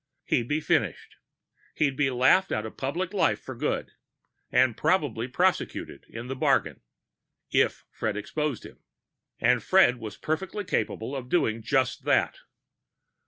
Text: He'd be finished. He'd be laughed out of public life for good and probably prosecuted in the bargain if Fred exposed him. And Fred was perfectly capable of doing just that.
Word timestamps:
He'd 0.25 0.47
be 0.47 0.59
finished. 0.59 1.17
He'd 1.75 1.95
be 1.95 2.09
laughed 2.09 2.51
out 2.51 2.65
of 2.65 2.75
public 2.75 3.13
life 3.13 3.39
for 3.39 3.53
good 3.53 3.91
and 4.51 4.75
probably 4.75 5.27
prosecuted 5.27 6.07
in 6.09 6.25
the 6.25 6.35
bargain 6.35 6.81
if 7.51 7.85
Fred 7.91 8.17
exposed 8.17 8.65
him. 8.65 8.79
And 9.39 9.61
Fred 9.61 9.97
was 9.99 10.17
perfectly 10.17 10.63
capable 10.63 11.15
of 11.15 11.29
doing 11.29 11.61
just 11.61 12.03
that. 12.05 12.39